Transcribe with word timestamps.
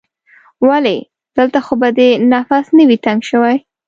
ولې؟ 0.67 0.97
دلته 1.37 1.59
خو 1.65 1.73
به 1.81 1.89
دې 1.97 2.09
نفس 2.31 2.65
نه 2.77 2.83
وي 2.87 2.97
تنګ 3.05 3.19
شوی؟ 3.29 3.55